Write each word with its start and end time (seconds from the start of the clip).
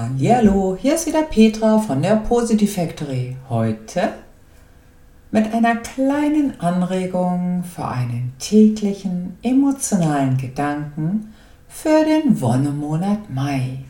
Hallo, 0.00 0.78
hier 0.80 0.94
ist 0.94 1.06
wieder 1.06 1.24
Petra 1.24 1.78
von 1.78 2.00
der 2.00 2.16
Positive 2.16 2.70
Factory. 2.70 3.36
Heute 3.50 4.14
mit 5.30 5.52
einer 5.52 5.76
kleinen 5.76 6.58
Anregung 6.58 7.64
für 7.64 7.86
einen 7.86 8.32
täglichen 8.38 9.36
emotionalen 9.42 10.38
Gedanken 10.38 11.34
für 11.68 12.02
den 12.06 12.40
Wonnemonat 12.40 13.28
Mai. 13.28 13.80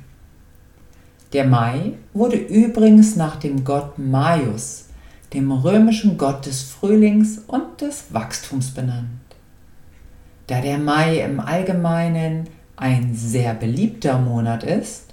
Der 1.33 1.45
Mai 1.45 1.93
wurde 2.13 2.39
übrigens 2.39 3.15
nach 3.15 3.37
dem 3.37 3.63
Gott 3.63 3.97
Maius, 3.97 4.87
dem 5.33 5.53
römischen 5.53 6.19
Gott 6.19 6.45
des 6.45 6.63
Frühlings 6.63 7.39
und 7.47 7.83
des 7.83 8.13
Wachstums 8.13 8.73
benannt. 8.73 9.07
Da 10.49 10.61
der 10.61 10.79
Mai 10.79 11.21
im 11.21 11.39
Allgemeinen 11.39 12.49
ein 12.75 13.15
sehr 13.15 13.55
beliebter 13.55 14.19
Monat 14.19 14.65
ist, 14.65 15.10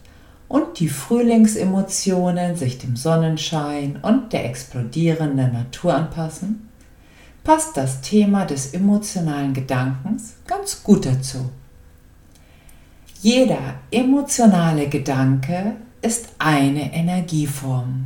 und 0.47 0.79
die 0.79 0.87
Frühlingsemotionen 0.87 2.55
sich 2.55 2.77
dem 2.77 2.95
Sonnenschein 2.95 3.99
und 4.01 4.31
der 4.31 4.45
explodierenden 4.45 5.53
Natur 5.53 5.93
anpassen, 5.93 6.69
passt 7.43 7.75
das 7.77 8.01
Thema 8.01 8.45
des 8.45 8.73
emotionalen 8.73 9.53
Gedankens 9.53 10.35
ganz 10.45 10.83
gut 10.83 11.05
dazu. 11.05 11.49
Jeder 13.21 13.75
emotionale 13.91 14.87
Gedanke 14.89 15.73
ist 16.01 16.29
eine 16.39 16.93
Energieform. 16.93 18.05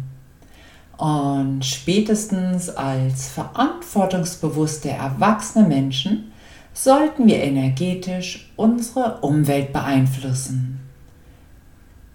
Und 0.98 1.66
spätestens 1.66 2.70
als 2.70 3.30
verantwortungsbewusste 3.30 4.90
erwachsene 4.90 5.68
Menschen 5.68 6.32
sollten 6.74 7.28
wir 7.28 7.42
energetisch 7.42 8.52
unsere 8.56 9.20
Umwelt 9.22 9.74
beeinflussen 9.74 10.81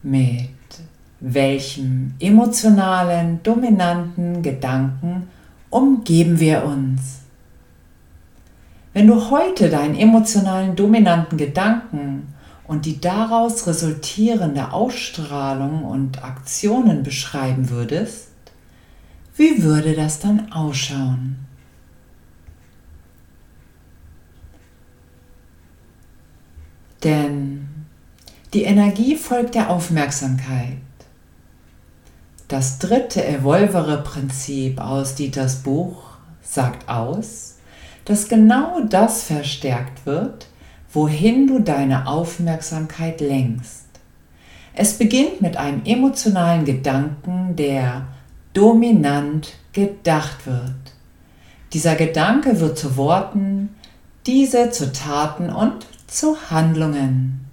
mit 0.06 0.48
welchem 1.19 2.14
emotionalen, 2.20 3.42
dominanten 3.42 4.41
Gedanken 4.41 5.28
umgeben 5.69 6.39
wir 6.39 6.64
uns? 6.64 7.22
Wenn 8.92 9.08
du 9.08 9.31
heute 9.31 9.69
deinen 9.69 9.97
emotionalen, 9.97 10.77
dominanten 10.77 11.36
Gedanken 11.36 12.34
und 12.69 12.86
die 12.86 13.00
daraus 13.00 13.66
resultierende 13.66 14.72
Ausstrahlung 14.72 15.83
und 15.83 16.22
Aktionen 16.22 17.03
beschreiben 17.03 17.69
würdest, 17.69 18.28
wie 19.36 19.64
würde 19.64 19.94
das 19.94 20.20
dann 20.20 20.53
ausschauen? 20.53 21.36
Denn 27.03 27.75
die 28.57 28.65
Energie 28.65 29.17
folgt 29.17 29.55
der 29.55 29.69
Aufmerksamkeit. 29.69 30.79
Das 32.49 32.79
dritte 32.79 33.23
Evolvere-Prinzip 33.23 34.81
aus 34.81 35.15
Dieters 35.15 35.57
Buch 35.57 36.05
sagt 36.41 36.89
aus, 36.89 37.57
dass 38.07 38.29
genau 38.29 38.81
das 38.89 39.25
verstärkt 39.25 40.07
wird, 40.07 40.47
wohin 40.91 41.47
du 41.49 41.59
deine 41.59 42.07
Aufmerksamkeit 42.07 43.21
lenkst. 43.21 43.84
Es 44.73 44.95
beginnt 44.95 45.43
mit 45.43 45.59
einem 45.59 45.83
emotionalen 45.84 46.65
Gedanken, 46.65 47.57
der 47.57 48.07
dominant 48.55 49.53
gedacht 49.75 50.47
wird. 50.47 50.95
Dieser 51.75 51.95
Gedanke 51.95 52.59
wird 52.59 52.79
zu 52.79 52.97
Worten, 52.97 53.75
diese 54.25 54.71
zu 54.71 54.95
Taten 54.95 55.51
und 55.51 55.84
zu 56.07 56.39
Handlungen. 56.51 57.45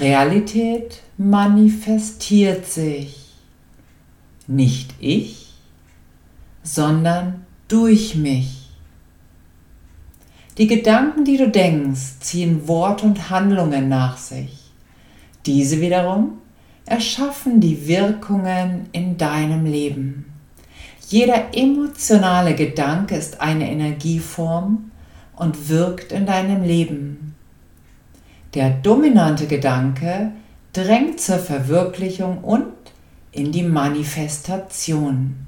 Realität 0.00 1.02
manifestiert 1.18 2.66
sich. 2.66 3.34
Nicht 4.46 4.94
ich, 5.00 5.52
sondern 6.62 7.44
durch 7.68 8.14
mich. 8.14 8.70
Die 10.56 10.66
Gedanken, 10.66 11.24
die 11.24 11.36
du 11.36 11.50
denkst, 11.50 12.20
ziehen 12.20 12.66
Wort 12.68 13.02
und 13.02 13.28
Handlungen 13.28 13.88
nach 13.88 14.16
sich. 14.16 14.58
Diese 15.44 15.80
wiederum 15.80 16.38
erschaffen 16.86 17.60
die 17.60 17.86
Wirkungen 17.86 18.88
in 18.92 19.18
deinem 19.18 19.66
Leben. 19.66 20.32
Jeder 21.08 21.54
emotionale 21.54 22.54
Gedanke 22.54 23.16
ist 23.16 23.42
eine 23.42 23.70
Energieform 23.70 24.90
und 25.36 25.68
wirkt 25.68 26.12
in 26.12 26.24
deinem 26.24 26.62
Leben. 26.62 27.31
Der 28.54 28.70
dominante 28.70 29.46
Gedanke 29.46 30.32
drängt 30.72 31.20
zur 31.20 31.38
Verwirklichung 31.38 32.44
und 32.44 32.72
in 33.30 33.50
die 33.50 33.62
Manifestation. 33.62 35.46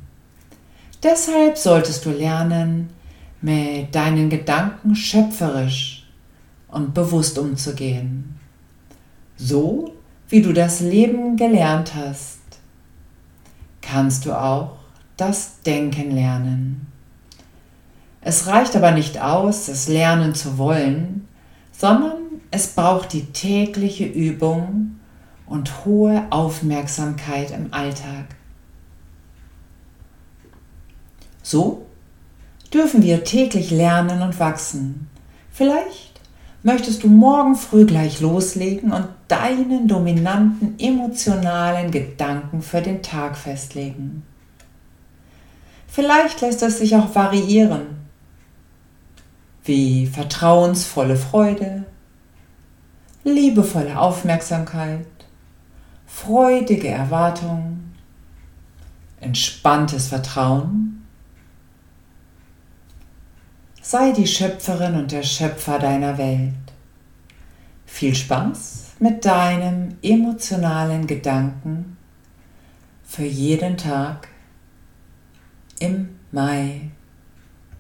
Deshalb 1.03 1.59
solltest 1.59 2.07
du 2.07 2.11
lernen, 2.11 2.89
mit 3.43 3.95
deinen 3.95 4.31
Gedanken 4.31 4.97
schöpferisch 4.97 6.07
und 6.69 6.95
bewusst 6.95 7.39
umzugehen. 7.39 8.39
So 9.37 9.93
wie 10.31 10.41
du 10.41 10.55
das 10.55 10.81
Leben 10.81 11.37
gelernt 11.37 11.95
hast, 11.95 12.41
kannst 13.83 14.25
du 14.25 14.33
auch 14.33 14.77
das 15.19 15.61
Denken 15.61 16.11
lernen. 16.11 16.87
Es 18.23 18.47
reicht 18.47 18.75
aber 18.75 18.93
nicht 18.93 19.21
aus, 19.21 19.69
es 19.69 19.89
lernen 19.89 20.35
zu 20.35 20.57
wollen, 20.57 21.29
sondern 21.71 22.24
es 22.55 22.69
braucht 22.69 23.13
die 23.13 23.25
tägliche 23.33 24.05
Übung 24.05 25.01
und 25.45 25.85
hohe 25.85 26.25
Aufmerksamkeit 26.31 27.51
im 27.51 27.75
Alltag. 27.75 28.27
So 31.43 31.85
dürfen 32.73 33.03
wir 33.03 33.25
täglich 33.25 33.73
lernen 33.73 34.23
und 34.23 34.39
wachsen. 34.39 35.09
Vielleicht 35.51 36.21
möchtest 36.63 37.03
du 37.03 37.09
morgen 37.09 37.57
früh 37.57 37.87
gleich 37.87 38.21
loslegen 38.21 38.93
und 38.93 39.09
deinen 39.27 39.89
dominanten 39.89 40.79
emotionalen 40.79 41.91
Gedanken 41.91 42.63
für 42.63 42.81
den 42.81 43.03
Tag 43.03 43.37
festlegen. 43.37 44.23
Vielleicht 45.89 46.41
lässt 46.41 46.63
es 46.63 46.79
sich 46.79 46.95
auch 46.95 47.17
variieren, 47.17 47.87
wie 49.65 50.07
vertrauensvolle 50.07 51.17
Freude, 51.17 51.85
liebevolle 53.25 53.99
Aufmerksamkeit, 53.99 55.07
freudige 56.07 56.89
Erwartung, 56.89 57.95
entspanntes 59.21 60.09
Vertrauen. 60.09 61.07
Sei 63.81 64.13
die 64.13 64.27
Schöpferin 64.27 64.95
und 64.95 65.13
der 65.13 65.23
Schöpfer 65.23 65.79
deiner 65.79 66.17
Welt. 66.19 66.55
Viel 67.87 68.15
Spaß 68.15 68.93
mit 68.99 69.25
deinem 69.25 69.97
emotionalen 70.03 71.07
Gedanken 71.07 71.97
für 73.05 73.25
jeden 73.25 73.77
Tag 73.77 74.29
im 75.79 76.09
Mai 76.33 76.91